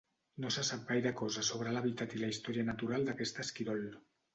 [0.45, 3.91] No se sap gaire cosa sobre l'hàbitat i la història natural d'aquest esquirol.